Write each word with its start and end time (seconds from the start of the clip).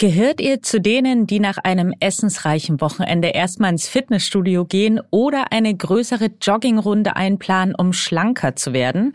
Gehört 0.00 0.40
ihr 0.40 0.62
zu 0.62 0.80
denen, 0.80 1.26
die 1.26 1.40
nach 1.40 1.58
einem 1.58 1.92
essensreichen 1.98 2.80
Wochenende 2.80 3.30
erstmal 3.30 3.72
ins 3.72 3.88
Fitnessstudio 3.88 4.64
gehen 4.64 5.00
oder 5.10 5.50
eine 5.50 5.74
größere 5.74 6.30
Joggingrunde 6.40 7.16
einplanen, 7.16 7.74
um 7.74 7.92
schlanker 7.92 8.54
zu 8.54 8.72
werden? 8.72 9.14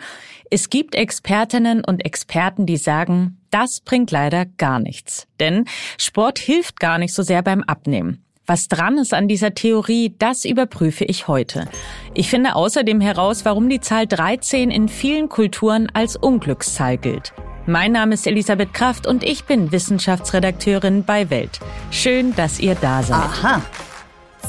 Es 0.52 0.70
gibt 0.70 0.96
Expertinnen 0.96 1.86
und 1.86 2.04
Experten, 2.04 2.66
die 2.66 2.76
sagen, 2.76 3.38
das 3.50 3.80
bringt 3.80 4.12
leider 4.12 4.46
gar 4.46 4.80
nichts. 4.80 5.26
Denn 5.40 5.64
Sport 5.98 6.38
hilft 6.38 6.82
gar 6.82 6.98
nicht 6.98 7.14
so 7.14 7.24
sehr 7.24 7.44
beim 7.44 7.64
Abnehmen. 7.64 8.22
Was 8.46 8.68
dran 8.68 8.98
ist 8.98 9.14
an 9.14 9.30
dieser 9.30 9.54
Theorie, 9.54 10.14
das 10.20 10.44
überprüfe 10.44 11.06
ich 11.06 11.30
heute. 11.30 11.70
Ich 12.14 12.30
finde 12.30 12.56
außerdem 12.56 13.00
heraus, 13.00 13.46
warum 13.46 13.70
die 13.70 13.80
Zahl 13.80 14.06
13 14.06 14.70
in 14.70 14.90
vielen 14.90 15.30
Kulturen 15.30 15.90
als 15.94 16.18
Unglückszahl 16.18 16.98
gilt. 16.98 17.32
Mein 17.66 17.94
Name 17.94 18.16
ist 18.16 18.28
Elisabeth 18.28 18.74
Kraft 18.74 19.08
und 19.08 19.24
ich 19.24 19.46
bin 19.46 19.72
Wissenschaftsredakteurin 19.72 21.06
bei 21.06 21.30
Welt. 21.30 21.62
Schön, 21.92 22.36
dass 22.36 22.60
ihr 22.60 22.76
da 22.76 23.02
seid. 23.02 23.16
Aha. 23.16 23.62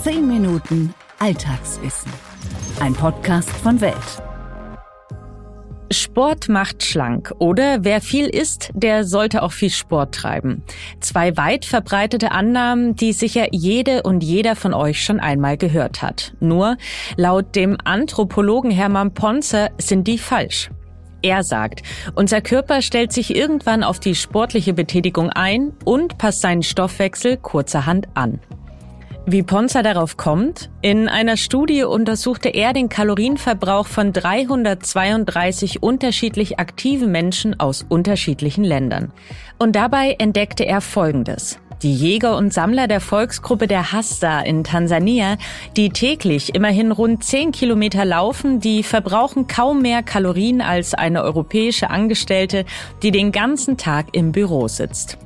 Zehn 0.02 0.26
Minuten 0.26 0.92
Alltagswissen. 1.20 2.10
Ein 2.80 2.92
Podcast 2.94 3.50
von 3.50 3.80
Welt. 3.80 3.94
Sport 5.92 6.48
macht 6.48 6.82
schlank 6.82 7.32
oder 7.38 7.84
wer 7.84 8.00
viel 8.00 8.26
isst, 8.26 8.70
der 8.74 9.04
sollte 9.04 9.44
auch 9.44 9.52
viel 9.52 9.70
Sport 9.70 10.12
treiben. 10.16 10.64
Zwei 10.98 11.36
weit 11.36 11.66
verbreitete 11.66 12.32
Annahmen, 12.32 12.96
die 12.96 13.12
sicher 13.12 13.46
jede 13.52 14.02
und 14.02 14.24
jeder 14.24 14.56
von 14.56 14.74
euch 14.74 15.04
schon 15.04 15.20
einmal 15.20 15.56
gehört 15.56 16.02
hat. 16.02 16.34
Nur 16.40 16.78
laut 17.16 17.54
dem 17.54 17.78
Anthropologen 17.84 18.72
Hermann 18.72 19.14
Ponzer 19.14 19.70
sind 19.78 20.08
die 20.08 20.18
falsch. 20.18 20.68
Er 21.24 21.42
sagt, 21.42 21.82
unser 22.14 22.42
Körper 22.42 22.82
stellt 22.82 23.10
sich 23.10 23.34
irgendwann 23.34 23.82
auf 23.82 23.98
die 23.98 24.14
sportliche 24.14 24.74
Betätigung 24.74 25.30
ein 25.30 25.72
und 25.82 26.18
passt 26.18 26.42
seinen 26.42 26.62
Stoffwechsel 26.62 27.38
kurzerhand 27.38 28.08
an. 28.12 28.40
Wie 29.24 29.42
Ponza 29.42 29.82
darauf 29.82 30.18
kommt? 30.18 30.68
In 30.82 31.08
einer 31.08 31.38
Studie 31.38 31.84
untersuchte 31.84 32.50
er 32.50 32.74
den 32.74 32.90
Kalorienverbrauch 32.90 33.86
von 33.86 34.12
332 34.12 35.82
unterschiedlich 35.82 36.58
aktiven 36.58 37.10
Menschen 37.10 37.58
aus 37.58 37.86
unterschiedlichen 37.88 38.64
Ländern. 38.64 39.10
Und 39.58 39.76
dabei 39.76 40.16
entdeckte 40.18 40.66
er 40.66 40.82
Folgendes. 40.82 41.58
Die 41.84 41.94
Jäger 41.94 42.38
und 42.38 42.50
Sammler 42.50 42.88
der 42.88 43.02
Volksgruppe 43.02 43.66
der 43.66 43.92
Hassa 43.92 44.40
in 44.40 44.64
Tansania, 44.64 45.36
die 45.76 45.90
täglich 45.90 46.54
immerhin 46.54 46.90
rund 46.90 47.22
10 47.22 47.52
Kilometer 47.52 48.06
laufen, 48.06 48.58
die 48.58 48.82
verbrauchen 48.82 49.48
kaum 49.48 49.82
mehr 49.82 50.02
Kalorien 50.02 50.62
als 50.62 50.94
eine 50.94 51.22
europäische 51.22 51.90
Angestellte, 51.90 52.64
die 53.02 53.10
den 53.10 53.32
ganzen 53.32 53.76
Tag 53.76 54.06
im 54.12 54.32
Büro 54.32 54.66
sitzt. 54.66 55.18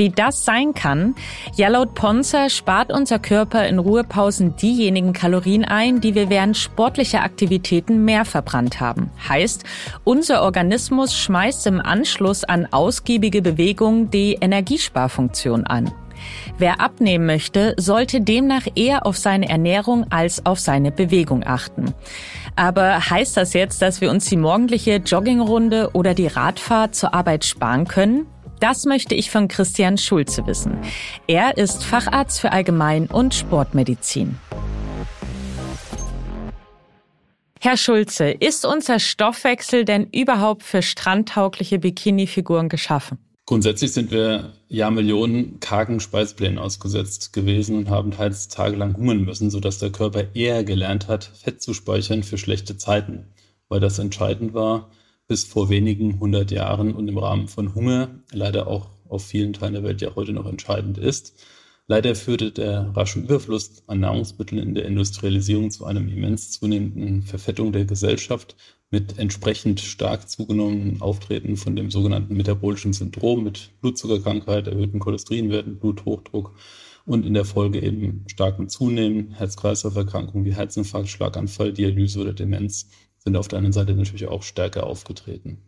Wie 0.00 0.08
das 0.08 0.46
sein 0.46 0.72
kann? 0.72 1.14
Ja, 1.56 1.68
laut 1.68 1.92
Ponzer 1.92 2.48
spart 2.48 2.90
unser 2.90 3.18
Körper 3.18 3.68
in 3.68 3.78
Ruhepausen 3.78 4.56
diejenigen 4.56 5.12
Kalorien 5.12 5.62
ein, 5.62 6.00
die 6.00 6.14
wir 6.14 6.30
während 6.30 6.56
sportlicher 6.56 7.22
Aktivitäten 7.22 8.06
mehr 8.06 8.24
verbrannt 8.24 8.80
haben. 8.80 9.10
Heißt, 9.28 9.64
unser 10.02 10.40
Organismus 10.40 11.14
schmeißt 11.14 11.66
im 11.66 11.82
Anschluss 11.82 12.44
an 12.44 12.66
ausgiebige 12.70 13.42
Bewegung 13.42 14.08
die 14.08 14.38
Energiesparfunktion 14.40 15.66
an. 15.66 15.92
Wer 16.56 16.80
abnehmen 16.80 17.26
möchte, 17.26 17.74
sollte 17.76 18.22
demnach 18.22 18.66
eher 18.74 19.04
auf 19.04 19.18
seine 19.18 19.50
Ernährung 19.50 20.06
als 20.08 20.46
auf 20.46 20.60
seine 20.60 20.92
Bewegung 20.92 21.44
achten. 21.44 21.92
Aber 22.56 23.10
heißt 23.10 23.36
das 23.36 23.52
jetzt, 23.52 23.82
dass 23.82 24.00
wir 24.00 24.10
uns 24.10 24.24
die 24.30 24.38
morgendliche 24.38 24.96
Joggingrunde 24.96 25.90
oder 25.92 26.14
die 26.14 26.26
Radfahrt 26.26 26.94
zur 26.94 27.12
Arbeit 27.12 27.44
sparen 27.44 27.86
können? 27.86 28.26
Das 28.60 28.84
möchte 28.84 29.14
ich 29.14 29.30
von 29.30 29.48
Christian 29.48 29.96
Schulze 29.96 30.46
wissen. 30.46 30.76
Er 31.26 31.56
ist 31.56 31.82
Facharzt 31.82 32.40
für 32.40 32.52
Allgemein- 32.52 33.06
und 33.06 33.34
Sportmedizin. 33.34 34.38
Herr 37.58 37.78
Schulze, 37.78 38.30
ist 38.30 38.66
unser 38.66 38.98
Stoffwechsel 38.98 39.86
denn 39.86 40.08
überhaupt 40.12 40.62
für 40.62 40.82
strandtaugliche 40.82 41.78
Bikini-Figuren 41.78 42.68
geschaffen? 42.68 43.18
Grundsätzlich 43.46 43.92
sind 43.92 44.10
wir 44.10 44.52
Jahrmillionen 44.68 45.58
kargen 45.60 45.98
Speiseplänen 45.98 46.58
ausgesetzt 46.58 47.32
gewesen 47.32 47.76
und 47.76 47.88
haben 47.88 48.12
teils 48.12 48.48
tagelang 48.48 48.94
hungern 48.94 49.24
müssen, 49.24 49.50
sodass 49.50 49.78
der 49.78 49.90
Körper 49.90 50.24
eher 50.34 50.64
gelernt 50.64 51.08
hat, 51.08 51.24
Fett 51.24 51.62
zu 51.62 51.72
speichern 51.72 52.22
für 52.22 52.38
schlechte 52.38 52.76
Zeiten, 52.76 53.26
weil 53.68 53.80
das 53.80 53.98
entscheidend 53.98 54.52
war, 54.52 54.90
bis 55.30 55.44
vor 55.44 55.68
wenigen 55.70 56.18
hundert 56.18 56.50
Jahren 56.50 56.92
und 56.92 57.06
im 57.06 57.16
Rahmen 57.16 57.46
von 57.46 57.72
Hunger 57.76 58.10
leider 58.32 58.66
auch 58.66 58.88
auf 59.08 59.24
vielen 59.24 59.52
Teilen 59.52 59.74
der 59.74 59.84
Welt 59.84 60.02
ja 60.02 60.16
heute 60.16 60.32
noch 60.32 60.44
entscheidend 60.44 60.98
ist. 60.98 61.40
Leider 61.86 62.16
führte 62.16 62.50
der 62.50 62.90
rasche 62.96 63.20
Überfluss 63.20 63.84
an 63.86 64.00
Nahrungsmitteln 64.00 64.60
in 64.60 64.74
der 64.74 64.86
Industrialisierung 64.86 65.70
zu 65.70 65.84
einem 65.84 66.08
immens 66.08 66.50
zunehmenden 66.50 67.22
Verfettung 67.22 67.70
der 67.70 67.84
Gesellschaft 67.84 68.56
mit 68.90 69.20
entsprechend 69.20 69.78
stark 69.78 70.28
zugenommenen 70.28 71.00
Auftreten 71.00 71.56
von 71.56 71.76
dem 71.76 71.92
sogenannten 71.92 72.36
metabolischen 72.36 72.92
Syndrom 72.92 73.44
mit 73.44 73.70
Blutzuckerkrankheit, 73.82 74.66
erhöhten 74.66 74.98
Cholesterinwerten, 74.98 75.78
Bluthochdruck 75.78 76.56
und 77.06 77.24
in 77.24 77.34
der 77.34 77.44
Folge 77.44 77.80
eben 77.80 78.24
starkem 78.26 78.68
Zunehmen, 78.68 79.30
Herz-Kreislauf-Erkrankungen 79.30 80.44
wie 80.44 80.56
Herzinfarkt, 80.56 81.08
Schlaganfall, 81.08 81.72
Dialyse 81.72 82.18
oder 82.18 82.32
Demenz 82.32 82.88
sind 83.22 83.36
auf 83.36 83.48
der 83.48 83.58
anderen 83.58 83.72
Seite 83.72 83.92
natürlich 83.94 84.28
auch 84.28 84.42
stärker 84.42 84.86
aufgetreten. 84.86 85.58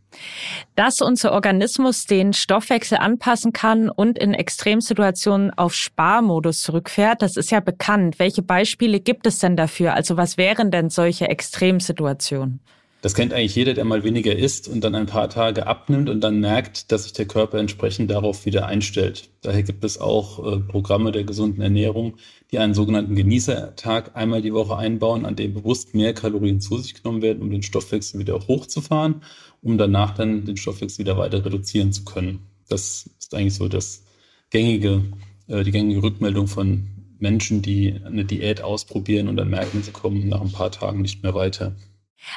Dass 0.75 1.03
unser 1.03 1.33
Organismus 1.33 2.07
den 2.07 2.33
Stoffwechsel 2.33 2.99
anpassen 2.99 3.53
kann 3.53 3.91
und 3.91 4.19
in 4.19 4.33
Extremsituationen 4.33 5.51
auf 5.51 5.75
Sparmodus 5.75 6.61
zurückfährt, 6.61 7.21
das 7.21 7.37
ist 7.37 7.51
ja 7.51 7.61
bekannt. 7.61 8.19
Welche 8.19 8.43
Beispiele 8.43 9.01
gibt 9.01 9.27
es 9.27 9.39
denn 9.39 9.57
dafür? 9.57 9.95
Also 9.95 10.17
was 10.17 10.39
wären 10.39 10.71
denn 10.71 10.89
solche 10.89 11.29
Extremsituationen? 11.29 12.61
Das 13.03 13.15
kennt 13.15 13.33
eigentlich 13.33 13.57
jeder, 13.57 13.75
der 13.75 13.85
mal 13.85 14.05
weniger 14.05 14.37
isst 14.37 14.69
und 14.69 14.85
dann 14.85 14.95
ein 14.95 15.07
paar 15.07 15.29
Tage 15.29 15.67
abnimmt 15.67 16.09
und 16.09 16.21
dann 16.21 16.39
merkt, 16.39 16.93
dass 16.93 17.03
sich 17.03 17.13
der 17.13 17.27
Körper 17.27 17.59
entsprechend 17.59 18.13
darauf 18.13 18.47
wieder 18.47 18.67
einstellt. 18.67 19.29
Daher 19.41 19.65
gibt 19.65 19.83
es 19.83 20.01
auch 20.01 20.39
äh, 20.39 20.61
Programme 20.61 21.11
der 21.11 21.25
gesunden 21.25 21.63
Ernährung, 21.63 22.15
die 22.53 22.61
einen 22.61 22.75
sogenannten 22.75 23.17
Genießertag 23.17 24.13
einmal 24.15 24.41
die 24.41 24.55
Woche 24.55 24.77
einbauen, 24.77 25.27
an 25.27 25.35
dem 25.35 25.53
bewusst 25.53 25.97
mehr 25.97 26.15
Kalorien 26.15 26.61
zu 26.61 26.79
sich 26.79 26.95
genommen 26.95 27.23
werden, 27.23 27.43
um 27.43 27.51
den 27.51 27.65
Stoffwechsel 27.65 28.21
wieder 28.21 28.39
hochzufahren, 28.47 29.23
um 29.63 29.79
danach 29.79 30.15
dann 30.15 30.45
den 30.45 30.57
Stoffwechsel 30.57 31.01
wieder 31.01 31.19
weiter 31.19 31.45
reduzieren 31.45 31.93
zu 31.93 32.05
können. 32.05 32.47
Das 32.69 33.11
ist 33.19 33.35
eigentlich 33.35 33.55
so 33.55 33.67
das 33.67 34.05
gängige, 34.51 35.03
äh, 35.49 35.65
die 35.65 35.73
gängige 35.73 36.05
Rückmeldung 36.05 36.47
von 36.47 36.87
Menschen, 37.19 37.63
die 37.63 37.99
eine 38.05 38.25
Diät 38.25 38.63
ausprobieren 38.63 39.27
und 39.27 39.39
dann 39.39 39.51
merken, 39.51 39.83
sie 39.83 39.91
kommen 39.91 40.29
nach 40.29 40.41
ein 40.41 40.53
paar 40.53 40.71
Tagen 40.71 41.03
nicht 41.03 41.25
mehr 41.25 41.35
weiter. 41.35 41.75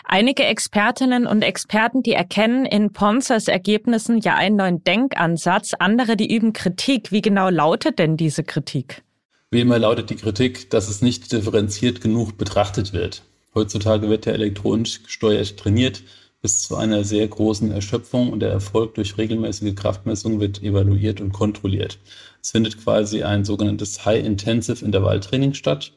Einige 0.03 0.43
Expertinnen 0.43 1.27
und 1.27 1.41
Experten, 1.41 2.03
die 2.03 2.13
erkennen 2.13 2.65
in 2.65 2.91
Ponzers 2.91 3.47
Ergebnissen 3.47 4.19
ja 4.19 4.35
einen 4.35 4.55
neuen 4.55 4.83
Denkansatz, 4.83 5.73
andere, 5.77 6.15
die 6.15 6.35
üben 6.35 6.53
Kritik. 6.53 7.11
Wie 7.11 7.21
genau 7.21 7.49
lautet 7.49 7.99
denn 7.99 8.17
diese 8.17 8.43
Kritik? 8.43 9.03
Wie 9.51 9.61
immer 9.61 9.79
lautet 9.79 10.09
die 10.09 10.15
Kritik, 10.15 10.69
dass 10.69 10.89
es 10.89 11.01
nicht 11.01 11.31
differenziert 11.31 12.01
genug 12.01 12.37
betrachtet 12.37 12.93
wird. 12.93 13.23
Heutzutage 13.53 14.09
wird 14.09 14.25
ja 14.25 14.33
elektronisch 14.33 15.03
gesteuert 15.03 15.57
trainiert 15.57 16.03
bis 16.45 16.67
zu 16.67 16.75
einer 16.75 17.03
sehr 17.03 17.27
großen 17.27 17.71
Erschöpfung 17.71 18.31
und 18.31 18.39
der 18.41 18.51
Erfolg 18.51 18.93
durch 18.93 19.17
regelmäßige 19.17 19.73
Kraftmessungen 19.73 20.39
wird 20.39 20.61
evaluiert 20.61 21.19
und 21.19 21.33
kontrolliert. 21.33 21.97
Es 22.39 22.51
findet 22.51 22.83
quasi 22.83 23.23
ein 23.23 23.43
sogenanntes 23.43 24.05
High-Intensive 24.05 24.85
Intervalltraining 24.85 25.55
statt. 25.55 25.91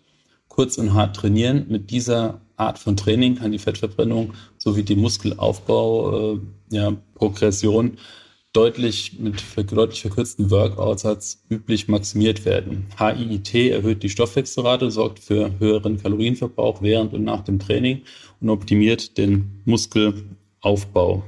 Kurz 0.59 0.77
und 0.77 0.93
hart 0.93 1.15
trainieren. 1.15 1.67
Mit 1.69 1.93
dieser 1.93 2.41
Art 2.57 2.81
von 2.81 2.97
Training 2.97 3.37
kann 3.37 3.53
die 3.53 3.61
Fettverbrennung 3.61 4.35
sowie 4.57 4.83
die 4.83 4.97
Muskelaufbau, 4.97 6.35
äh, 6.35 6.41
ja, 6.71 6.97
deutlich 8.53 9.21
mit 9.21 9.41
deutlich 9.71 10.03
verkürzten 10.03 10.51
Workouts 10.51 11.07
als 11.07 11.45
üblich 11.49 11.87
maximiert 11.87 12.45
werden. 12.45 12.89
HIIT 12.99 13.55
erhöht 13.55 14.03
die 14.03 14.09
Stoffwechselrate, 14.09 14.91
sorgt 14.91 15.21
für 15.21 15.57
höheren 15.61 16.03
Kalorienverbrauch 16.03 16.83
während 16.83 17.13
und 17.13 17.23
nach 17.23 17.45
dem 17.45 17.61
Training 17.61 18.03
und 18.41 18.51
optimiert 18.51 19.17
den 19.17 19.63
Muskelaufbau. 19.65 21.23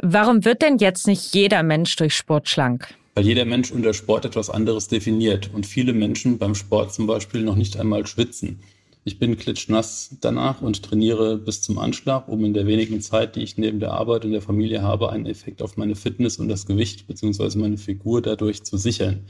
Warum 0.00 0.46
wird 0.46 0.62
denn 0.62 0.78
jetzt 0.78 1.06
nicht 1.06 1.34
jeder 1.34 1.62
Mensch 1.62 1.94
durch 1.96 2.14
Sport 2.16 2.48
schlank? 2.48 2.94
Weil 3.14 3.26
jeder 3.26 3.44
Mensch 3.44 3.70
unter 3.70 3.92
Sport 3.92 4.24
etwas 4.24 4.48
anderes 4.48 4.88
definiert 4.88 5.50
und 5.52 5.66
viele 5.66 5.92
Menschen 5.92 6.38
beim 6.38 6.54
Sport 6.54 6.94
zum 6.94 7.06
Beispiel 7.06 7.42
noch 7.42 7.56
nicht 7.56 7.78
einmal 7.78 8.06
schwitzen. 8.06 8.60
Ich 9.04 9.18
bin 9.18 9.36
klitschnass 9.36 10.16
danach 10.20 10.62
und 10.62 10.82
trainiere 10.82 11.36
bis 11.36 11.60
zum 11.60 11.78
Anschlag, 11.78 12.28
um 12.28 12.44
in 12.44 12.54
der 12.54 12.66
wenigen 12.66 13.00
Zeit, 13.00 13.34
die 13.34 13.42
ich 13.42 13.58
neben 13.58 13.80
der 13.80 13.92
Arbeit 13.92 14.24
und 14.24 14.30
der 14.30 14.40
Familie 14.40 14.82
habe, 14.82 15.10
einen 15.10 15.26
Effekt 15.26 15.60
auf 15.60 15.76
meine 15.76 15.96
Fitness 15.96 16.38
und 16.38 16.48
das 16.48 16.66
Gewicht 16.66 17.08
bzw. 17.08 17.58
meine 17.58 17.78
Figur 17.78 18.22
dadurch 18.22 18.62
zu 18.62 18.76
sichern. 18.76 19.26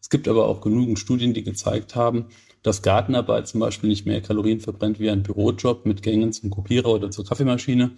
Es 0.00 0.08
gibt 0.08 0.26
aber 0.26 0.48
auch 0.48 0.62
genügend 0.62 0.98
Studien, 0.98 1.34
die 1.34 1.44
gezeigt 1.44 1.94
haben, 1.94 2.26
dass 2.62 2.82
Gartenarbeit 2.82 3.46
zum 3.46 3.60
Beispiel 3.60 3.90
nicht 3.90 4.06
mehr 4.06 4.22
Kalorien 4.22 4.60
verbrennt 4.60 4.98
wie 4.98 5.10
ein 5.10 5.22
Bürojob 5.22 5.84
mit 5.84 6.02
Gängen 6.02 6.32
zum 6.32 6.48
Kopierer 6.48 6.88
oder 6.88 7.10
zur 7.10 7.26
Kaffeemaschine. 7.26 7.92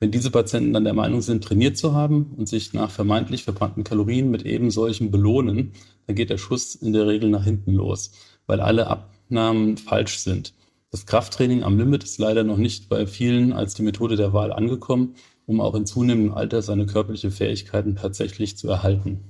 Wenn 0.00 0.10
diese 0.10 0.30
Patienten 0.30 0.72
dann 0.72 0.84
der 0.84 0.94
Meinung 0.94 1.20
sind, 1.20 1.44
trainiert 1.44 1.76
zu 1.76 1.94
haben 1.94 2.34
und 2.38 2.48
sich 2.48 2.72
nach 2.72 2.90
vermeintlich 2.90 3.44
verbrannten 3.44 3.84
Kalorien 3.84 4.30
mit 4.30 4.46
eben 4.46 4.70
solchen 4.70 5.10
belohnen, 5.10 5.72
dann 6.06 6.16
geht 6.16 6.30
der 6.30 6.38
Schuss 6.38 6.74
in 6.74 6.94
der 6.94 7.06
Regel 7.06 7.28
nach 7.28 7.44
hinten 7.44 7.74
los, 7.74 8.12
weil 8.46 8.60
alle 8.60 8.86
Abnahmen 8.86 9.76
falsch 9.76 10.18
sind. 10.20 10.54
Das 10.90 11.04
Krafttraining 11.04 11.62
am 11.62 11.78
Limit 11.78 12.02
ist 12.02 12.18
leider 12.18 12.44
noch 12.44 12.56
nicht 12.56 12.88
bei 12.88 13.06
vielen 13.06 13.52
als 13.52 13.74
die 13.74 13.82
Methode 13.82 14.16
der 14.16 14.32
Wahl 14.32 14.54
angekommen, 14.54 15.16
um 15.44 15.60
auch 15.60 15.74
in 15.74 15.84
zunehmendem 15.84 16.32
Alter 16.32 16.62
seine 16.62 16.86
körperliche 16.86 17.30
Fähigkeiten 17.30 17.94
tatsächlich 17.94 18.56
zu 18.56 18.68
erhalten. 18.68 19.20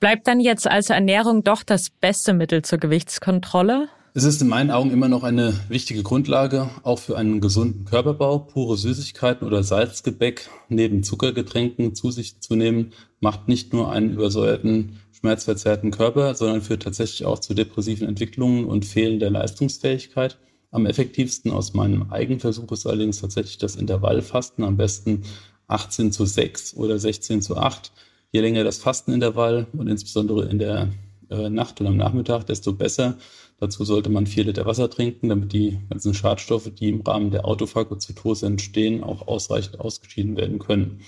Bleibt 0.00 0.26
dann 0.26 0.40
jetzt 0.40 0.66
also 0.66 0.94
Ernährung 0.94 1.44
doch 1.44 1.62
das 1.62 1.90
beste 1.90 2.32
Mittel 2.32 2.62
zur 2.62 2.78
Gewichtskontrolle? 2.78 3.88
Es 4.16 4.22
ist 4.22 4.40
in 4.40 4.46
meinen 4.46 4.70
Augen 4.70 4.92
immer 4.92 5.08
noch 5.08 5.24
eine 5.24 5.58
wichtige 5.68 6.04
Grundlage, 6.04 6.70
auch 6.84 7.00
für 7.00 7.18
einen 7.18 7.40
gesunden 7.40 7.84
Körperbau. 7.84 8.38
Pure 8.38 8.76
Süßigkeiten 8.76 9.44
oder 9.44 9.64
Salzgebäck 9.64 10.48
neben 10.68 11.02
Zuckergetränken 11.02 11.96
zu 11.96 12.12
sich 12.12 12.40
zu 12.40 12.54
nehmen, 12.54 12.92
macht 13.18 13.48
nicht 13.48 13.72
nur 13.72 13.90
einen 13.90 14.12
übersäuerten, 14.12 15.00
schmerzverzerrten 15.10 15.90
Körper, 15.90 16.36
sondern 16.36 16.62
führt 16.62 16.84
tatsächlich 16.84 17.24
auch 17.24 17.40
zu 17.40 17.54
depressiven 17.54 18.06
Entwicklungen 18.06 18.66
und 18.66 18.84
fehlender 18.84 19.30
Leistungsfähigkeit. 19.30 20.38
Am 20.70 20.86
effektivsten 20.86 21.50
aus 21.50 21.74
meinem 21.74 22.12
Eigenversuch 22.12 22.70
ist 22.70 22.86
allerdings 22.86 23.20
tatsächlich 23.20 23.58
das 23.58 23.74
Intervallfasten, 23.74 24.62
am 24.62 24.76
besten 24.76 25.24
18 25.66 26.12
zu 26.12 26.24
6 26.24 26.76
oder 26.76 27.00
16 27.00 27.42
zu 27.42 27.56
8. 27.56 27.90
Je 28.30 28.40
länger 28.42 28.62
das 28.62 28.78
Fastenintervall 28.78 29.66
und 29.72 29.88
insbesondere 29.88 30.44
in 30.44 30.60
der 30.60 30.90
äh, 31.30 31.48
Nacht 31.48 31.80
und 31.80 31.86
am 31.86 31.96
Nachmittag, 31.96 32.44
desto 32.44 32.72
besser. 32.72 33.18
Dazu 33.58 33.84
sollte 33.84 34.10
man 34.10 34.26
vier 34.26 34.44
Liter 34.44 34.66
Wasser 34.66 34.90
trinken, 34.90 35.28
damit 35.28 35.52
die 35.52 35.78
ganzen 35.88 36.14
Schadstoffe, 36.14 36.70
die 36.74 36.88
im 36.88 37.02
Rahmen 37.02 37.30
der 37.30 37.44
Autophagozytose 37.46 38.46
entstehen, 38.46 39.02
auch 39.02 39.26
ausreichend 39.28 39.80
ausgeschieden 39.80 40.36
werden 40.36 40.58
können. 40.58 41.00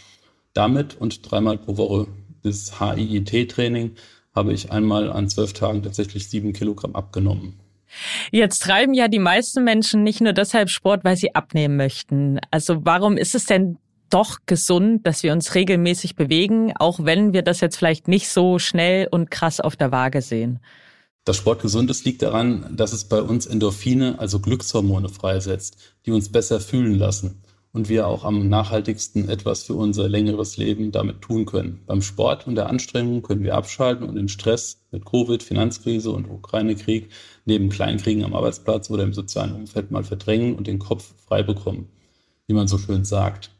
Damit 0.53 0.97
und 1.01 1.31
dreimal 1.31 1.59
pro 1.59 1.77
Woche 1.77 2.07
das 2.43 2.81
HIIT-Training 2.81 3.93
habe 4.35 4.53
ich 4.53 4.71
einmal 4.71 5.11
an 5.11 5.29
zwölf 5.29 5.53
Tagen 5.53 5.83
tatsächlich 5.83 6.29
sieben 6.29 6.53
Kilogramm 6.53 6.95
abgenommen. 6.95 7.59
Jetzt 8.31 8.62
treiben 8.62 8.95
ja 8.95 9.09
die 9.09 9.19
meisten 9.19 9.65
Menschen 9.65 10.03
nicht 10.03 10.21
nur 10.21 10.33
deshalb 10.33 10.71
Sport, 10.71 11.05
weil 11.05 11.17
sie 11.17 11.35
abnehmen 11.35 11.77
möchten. 11.77 12.39
Also 12.51 12.85
warum 12.85 13.17
ist 13.17 13.35
es 13.35 13.47
denn 13.47 13.79
doch 14.11 14.38
gesund, 14.47 15.06
dass 15.06 15.23
wir 15.23 15.32
uns 15.32 15.55
regelmäßig 15.55 16.17
bewegen, 16.17 16.73
auch 16.76 17.05
wenn 17.05 17.32
wir 17.32 17.43
das 17.43 17.61
jetzt 17.61 17.76
vielleicht 17.76 18.08
nicht 18.08 18.29
so 18.29 18.58
schnell 18.58 19.08
und 19.11 19.31
krass 19.31 19.61
auf 19.61 19.76
der 19.76 19.93
Waage 19.93 20.23
sehen? 20.23 20.61
Dass 21.25 21.37
Sport 21.37 21.61
gesund 21.61 21.91
ist, 21.91 22.05
liegt 22.05 22.23
daran, 22.23 22.76
dass 22.76 22.93
es 22.93 23.05
bei 23.05 23.20
uns 23.20 23.47
Endorphine, 23.47 24.19
also 24.19 24.38
Glückshormone 24.38 25.08
freisetzt, 25.08 25.76
die 26.06 26.12
uns 26.12 26.31
besser 26.31 26.61
fühlen 26.61 26.94
lassen 26.94 27.43
und 27.76 27.91
wir 27.91 28.06
auch 28.06 28.25
am 28.25 28.49
nachhaltigsten 28.49 29.29
etwas 29.29 29.64
für 29.64 29.75
unser 29.75 30.09
längeres 30.09 30.56
Leben 30.56 30.93
damit 30.93 31.20
tun 31.20 31.44
können. 31.44 31.82
Beim 31.87 32.00
Sport 32.00 32.47
und 32.47 32.55
der 32.55 32.70
Anstrengung 32.70 33.20
können 33.20 33.43
wir 33.43 33.55
abschalten 33.55 34.09
und 34.09 34.14
den 34.14 34.29
Stress 34.29 34.81
mit 34.93 35.05
Covid, 35.05 35.43
Finanzkrise 35.43 36.11
und 36.11 36.31
Ukraine-Krieg 36.31 37.11
neben 37.44 37.69
Kleinkriegen 37.69 38.25
am 38.25 38.32
Arbeitsplatz 38.32 38.88
oder 38.88 39.02
im 39.02 39.12
sozialen 39.12 39.55
Umfeld 39.55 39.91
mal 39.91 40.05
verdrängen 40.05 40.55
und 40.55 40.69
den 40.69 40.79
Kopf 40.79 41.12
frei 41.26 41.43
bekommen, 41.43 41.91
wie 42.47 42.55
man 42.55 42.67
so 42.67 42.79
schön 42.79 43.05
sagt. 43.05 43.50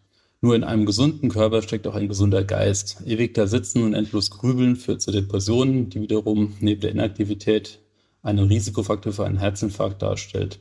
Nur 0.47 0.55
in 0.55 0.63
einem 0.63 0.87
gesunden 0.87 1.29
Körper 1.29 1.61
steckt 1.61 1.89
auch 1.89 1.97
ein 1.97 2.07
gesunder 2.07 2.45
Geist. 2.45 3.03
Ewig 3.05 3.35
da 3.35 3.49
sitzen 3.49 3.83
und 3.83 3.95
endlos 3.95 4.31
grübeln 4.31 4.77
führt 4.77 5.03
zu 5.03 5.11
Depressionen, 5.11 5.91
die 5.91 6.01
wiederum 6.01 6.55
neben 6.61 6.83
der 6.83 6.93
Inaktivität 6.93 7.81
einen 8.23 8.47
Risikofaktor 8.47 9.13
für 9.13 9.27
einen 9.27 9.39
Herzinfarkt 9.39 10.03
darstellt. 10.03 10.61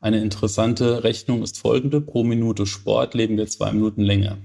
Eine 0.00 0.22
interessante 0.22 1.04
Rechnung 1.04 1.42
ist 1.42 1.58
folgende. 1.58 2.00
Pro 2.00 2.24
Minute 2.24 2.64
Sport 2.64 3.12
leben 3.12 3.36
wir 3.36 3.46
zwei 3.48 3.70
Minuten 3.70 4.00
länger. 4.00 4.38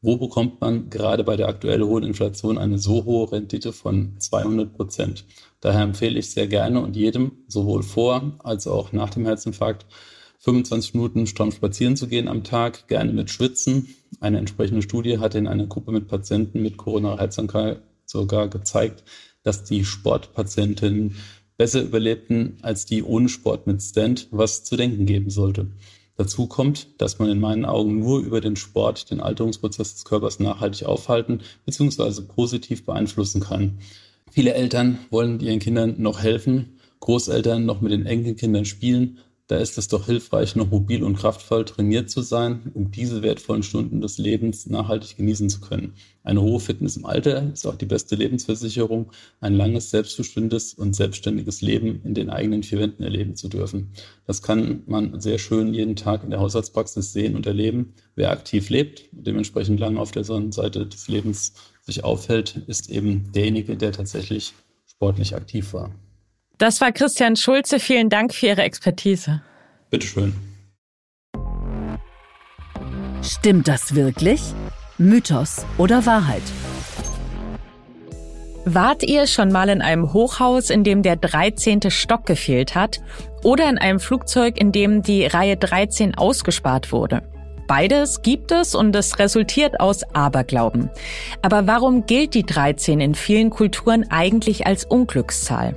Wo 0.00 0.16
bekommt 0.16 0.60
man 0.60 0.90
gerade 0.90 1.24
bei 1.24 1.34
der 1.34 1.48
aktuell 1.48 1.82
hohen 1.82 2.04
Inflation 2.04 2.56
eine 2.56 2.78
so 2.78 3.04
hohe 3.04 3.32
Rendite 3.32 3.72
von 3.72 4.14
200 4.20 4.72
Prozent? 4.72 5.24
Daher 5.60 5.82
empfehle 5.82 6.20
ich 6.20 6.30
sehr 6.30 6.46
gerne 6.46 6.80
und 6.80 6.94
jedem, 6.94 7.32
sowohl 7.48 7.82
vor 7.82 8.38
als 8.44 8.68
auch 8.68 8.92
nach 8.92 9.10
dem 9.10 9.26
Herzinfarkt, 9.26 9.86
25 10.42 10.94
Minuten 10.94 11.26
stramm 11.26 11.52
spazieren 11.52 11.96
zu 11.96 12.08
gehen 12.08 12.26
am 12.26 12.44
Tag, 12.44 12.88
gerne 12.88 13.12
mit 13.12 13.28
Schwitzen. 13.28 13.94
Eine 14.20 14.38
entsprechende 14.38 14.80
Studie 14.80 15.18
hat 15.18 15.34
in 15.34 15.46
einer 15.46 15.66
Gruppe 15.66 15.92
mit 15.92 16.08
Patienten 16.08 16.62
mit 16.62 16.78
Corona-Herzkrankheit 16.78 17.82
sogar 18.06 18.48
gezeigt, 18.48 19.04
dass 19.42 19.64
die 19.64 19.84
Sportpatientinnen 19.84 21.16
besser 21.58 21.82
überlebten 21.82 22.56
als 22.62 22.86
die 22.86 23.02
ohne 23.02 23.28
Sport 23.28 23.66
mit 23.66 23.82
Stand, 23.82 24.28
was 24.30 24.64
zu 24.64 24.76
denken 24.76 25.04
geben 25.04 25.28
sollte. 25.28 25.72
Dazu 26.16 26.46
kommt, 26.46 26.88
dass 26.96 27.18
man 27.18 27.28
in 27.28 27.38
meinen 27.38 27.66
Augen 27.66 27.98
nur 27.98 28.20
über 28.20 28.40
den 28.40 28.56
Sport 28.56 29.10
den 29.10 29.20
Alterungsprozess 29.20 29.92
des 29.92 30.04
Körpers 30.06 30.40
nachhaltig 30.40 30.86
aufhalten 30.86 31.42
bzw. 31.66 32.22
positiv 32.22 32.86
beeinflussen 32.86 33.42
kann. 33.42 33.78
Viele 34.30 34.54
Eltern 34.54 35.00
wollen 35.10 35.38
ihren 35.40 35.58
Kindern 35.58 35.96
noch 35.98 36.22
helfen, 36.22 36.78
Großeltern 37.00 37.66
noch 37.66 37.82
mit 37.82 37.92
den 37.92 38.06
Enkelkindern 38.06 38.64
spielen, 38.64 39.18
da 39.50 39.56
ist 39.56 39.76
es 39.78 39.88
doch 39.88 40.06
hilfreich, 40.06 40.54
noch 40.54 40.70
mobil 40.70 41.02
und 41.02 41.16
kraftvoll 41.16 41.64
trainiert 41.64 42.08
zu 42.08 42.22
sein, 42.22 42.70
um 42.72 42.92
diese 42.92 43.22
wertvollen 43.22 43.64
Stunden 43.64 44.00
des 44.00 44.16
Lebens 44.16 44.66
nachhaltig 44.66 45.16
genießen 45.16 45.50
zu 45.50 45.60
können. 45.60 45.94
Eine 46.22 46.40
hohe 46.40 46.60
Fitness 46.60 46.96
im 46.96 47.04
Alter 47.04 47.52
ist 47.52 47.66
auch 47.66 47.74
die 47.74 47.86
beste 47.86 48.14
Lebensversicherung, 48.14 49.10
ein 49.40 49.54
langes, 49.54 49.90
selbstbestimmtes 49.90 50.74
und 50.74 50.94
selbstständiges 50.94 51.62
Leben 51.62 52.00
in 52.04 52.14
den 52.14 52.30
eigenen 52.30 52.62
vier 52.62 52.78
Wänden 52.78 53.02
erleben 53.02 53.34
zu 53.34 53.48
dürfen. 53.48 53.90
Das 54.24 54.40
kann 54.40 54.84
man 54.86 55.20
sehr 55.20 55.38
schön 55.38 55.74
jeden 55.74 55.96
Tag 55.96 56.22
in 56.22 56.30
der 56.30 56.38
Haushaltspraxis 56.38 57.12
sehen 57.12 57.34
und 57.34 57.44
erleben. 57.44 57.94
Wer 58.14 58.30
aktiv 58.30 58.70
lebt 58.70 59.08
und 59.12 59.26
dementsprechend 59.26 59.80
lange 59.80 59.98
auf 59.98 60.12
der 60.12 60.22
Sonnenseite 60.22 60.86
des 60.86 61.08
Lebens 61.08 61.54
sich 61.80 62.04
aufhält, 62.04 62.62
ist 62.68 62.88
eben 62.88 63.32
derjenige, 63.32 63.76
der 63.76 63.90
tatsächlich 63.90 64.52
sportlich 64.86 65.34
aktiv 65.34 65.72
war. 65.72 65.92
Das 66.60 66.82
war 66.82 66.92
Christian 66.92 67.36
Schulze. 67.36 67.80
Vielen 67.80 68.10
Dank 68.10 68.34
für 68.34 68.48
Ihre 68.48 68.60
Expertise. 68.60 69.40
Bitteschön. 69.88 70.34
Stimmt 73.22 73.66
das 73.66 73.94
wirklich? 73.94 74.42
Mythos 74.98 75.64
oder 75.78 76.04
Wahrheit? 76.04 76.42
Wart 78.66 79.02
ihr 79.02 79.26
schon 79.26 79.50
mal 79.50 79.70
in 79.70 79.80
einem 79.80 80.12
Hochhaus, 80.12 80.68
in 80.68 80.84
dem 80.84 81.02
der 81.02 81.16
13. 81.16 81.90
Stock 81.90 82.26
gefehlt 82.26 82.74
hat? 82.74 83.00
Oder 83.42 83.70
in 83.70 83.78
einem 83.78 83.98
Flugzeug, 83.98 84.60
in 84.60 84.70
dem 84.70 85.00
die 85.00 85.24
Reihe 85.24 85.56
13 85.56 86.14
ausgespart 86.14 86.92
wurde? 86.92 87.22
Beides 87.68 88.20
gibt 88.20 88.52
es 88.52 88.74
und 88.74 88.94
es 88.94 89.18
resultiert 89.18 89.80
aus 89.80 90.02
Aberglauben. 90.12 90.90
Aber 91.40 91.66
warum 91.66 92.04
gilt 92.04 92.34
die 92.34 92.44
13 92.44 93.00
in 93.00 93.14
vielen 93.14 93.48
Kulturen 93.48 94.10
eigentlich 94.10 94.66
als 94.66 94.84
Unglückszahl? 94.84 95.74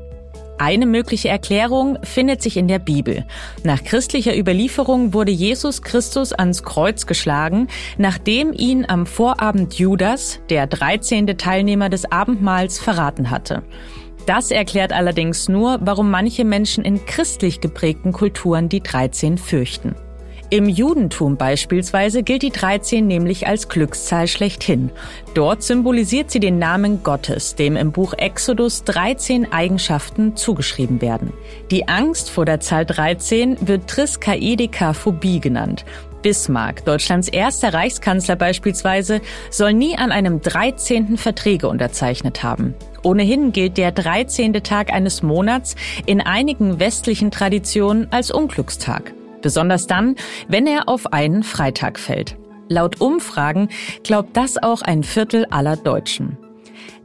Eine 0.63 0.86
mögliche 0.86 1.27
Erklärung 1.27 1.97
findet 2.04 2.42
sich 2.42 2.56
in 2.56 2.69
der 2.69 2.80
Bibel. 2.80 3.26
Nach 3.66 3.83
christlicher 3.83 4.33
Überlieferung 4.33 5.14
wurde 5.14 5.33
Jesus 5.33 5.81
Christus 5.81 6.31
ans 6.31 6.64
Kreuz 6.64 7.06
geschlagen, 7.06 7.68
nachdem 7.97 8.54
ihn 8.54 8.85
am 8.87 9.06
Vorabend 9.06 9.73
Judas, 9.73 10.40
der 10.49 10.66
13. 10.68 11.28
Teilnehmer 11.37 11.90
des 11.90 12.09
Abendmahls, 12.09 12.80
verraten 12.80 13.30
hatte. 13.30 13.64
Das 14.26 14.52
erklärt 14.52 14.94
allerdings 14.94 15.49
nur, 15.49 15.80
warum 15.81 16.09
manche 16.09 16.45
Menschen 16.45 16.85
in 16.85 17.06
christlich 17.06 17.59
geprägten 17.59 18.14
Kulturen 18.14 18.69
die 18.69 18.81
13 18.81 19.37
fürchten. 19.37 19.95
Im 20.54 20.69
Judentum 20.69 21.36
beispielsweise 21.36 22.22
gilt 22.22 22.44
die 22.44 22.52
13 22.52 23.07
nämlich 23.07 23.48
als 23.48 23.69
Glückszahl 23.69 24.28
schlechthin. 24.28 24.92
Dort 25.33 25.64
symbolisiert 25.64 26.30
sie 26.30 26.40
den 26.40 26.60
Namen 26.60 27.02
Gottes, 27.02 27.56
dem 27.56 27.76
im 27.76 27.92
Buch 27.92 28.14
Exodus 28.14 28.83
13 28.83 29.52
Eigenschaften 29.52 30.36
zugeschrieben 30.36 31.02
werden. 31.02 31.33
Die 31.72 31.88
Angst 31.88 32.30
vor 32.30 32.45
der 32.45 32.60
Zahl 32.60 32.86
13 32.86 33.68
wird 33.68 33.88
Triskaidekaphobie 33.88 35.40
genannt. 35.40 35.86
Bismarck, 36.22 36.86
Deutschlands 36.86 37.30
erster 37.30 37.74
Reichskanzler 37.74 38.36
beispielsweise, 38.36 39.22
soll 39.50 39.74
nie 39.74 39.98
an 39.98 40.12
einem 40.12 40.40
13. 40.40 41.18
Verträge 41.18 41.68
unterzeichnet 41.68 42.44
haben. 42.44 42.76
Ohnehin 43.02 43.54
gilt 43.54 43.80
der 43.80 43.92
13. 43.92 44.54
Tag 44.62 44.94
eines 44.94 45.24
Monats 45.24 45.76
in 46.06 46.22
einigen 46.22 46.80
westlichen 46.80 47.31
Traditionen 47.31 48.06
als 48.12 48.30
Unglückstag. 48.30 49.16
Besonders 49.44 49.85
dann, 49.85 50.16
wenn 50.47 50.66
er 50.66 50.90
auf 50.90 51.14
einen 51.14 51.44
Freitag 51.44 52.00
fällt. 52.00 52.35
Laut 52.69 53.00
Umfragen 53.00 53.69
glaubt 54.04 54.35
das 54.35 54.57
auch 54.57 54.81
ein 54.81 55.04
Viertel 55.04 55.45
aller 55.52 55.76
Deutschen. 55.76 56.38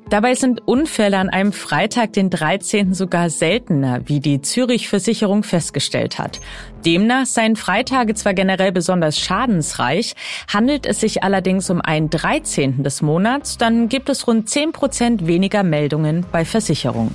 Dabei 0.08 0.34
sind 0.34 0.66
Unfälle 0.66 1.18
an 1.18 1.28
einem 1.28 1.52
Freitag, 1.52 2.14
den 2.14 2.30
13. 2.30 2.94
sogar 2.94 3.28
seltener, 3.28 4.00
wie 4.06 4.20
die 4.20 4.40
Zürich 4.40 4.88
Versicherung 4.88 5.42
festgestellt 5.42 6.18
hat. 6.18 6.40
Demnach 6.86 7.26
seien 7.26 7.56
Freitage 7.56 8.14
zwar 8.14 8.32
generell 8.32 8.72
besonders 8.72 9.18
schadensreich, 9.18 10.14
handelt 10.50 10.86
es 10.86 11.00
sich 11.00 11.22
allerdings 11.22 11.68
um 11.68 11.82
einen 11.82 12.08
13. 12.08 12.82
des 12.82 13.02
Monats, 13.02 13.58
dann 13.58 13.90
gibt 13.90 14.08
es 14.08 14.26
rund 14.26 14.48
10 14.48 14.72
Prozent 14.72 15.26
weniger 15.26 15.62
Meldungen 15.62 16.24
bei 16.32 16.46
Versicherungen. 16.46 17.14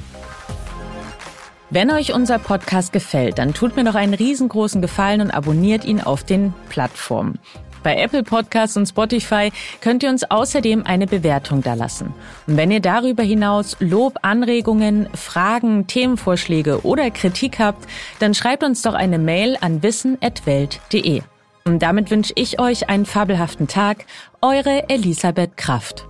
Wenn 1.73 1.89
euch 1.89 2.13
unser 2.13 2.37
Podcast 2.37 2.93
gefällt, 2.93 3.39
dann 3.39 3.55
tut 3.55 3.75
mir 3.75 3.83
noch 3.83 3.95
einen 3.95 4.13
riesengroßen 4.13 4.79
Gefallen 4.79 5.21
und 5.21 5.31
abonniert 5.31 5.85
ihn 5.85 6.01
auf 6.01 6.23
den 6.23 6.53
Plattformen. 6.69 7.39
Bei 7.81 7.95
Apple 7.95 8.21
Podcasts 8.21 8.77
und 8.77 8.85
Spotify 8.85 9.51
könnt 9.81 10.03
ihr 10.03 10.11
uns 10.11 10.23
außerdem 10.23 10.85
eine 10.85 11.07
Bewertung 11.07 11.63
dalassen. 11.63 12.13
Und 12.45 12.57
wenn 12.57 12.69
ihr 12.69 12.79
darüber 12.79 13.23
hinaus 13.23 13.75
Lob, 13.79 14.19
Anregungen, 14.21 15.09
Fragen, 15.15 15.87
Themenvorschläge 15.87 16.85
oder 16.85 17.09
Kritik 17.09 17.57
habt, 17.57 17.89
dann 18.19 18.35
schreibt 18.35 18.63
uns 18.63 18.83
doch 18.83 18.93
eine 18.93 19.17
Mail 19.17 19.57
an 19.59 19.81
wissen.welt.de. 19.81 21.23
Und 21.65 21.81
damit 21.81 22.11
wünsche 22.11 22.33
ich 22.35 22.59
euch 22.59 22.87
einen 22.87 23.07
fabelhaften 23.07 23.67
Tag. 23.67 24.05
Eure 24.43 24.89
Elisabeth 24.89 25.57
Kraft. 25.57 26.05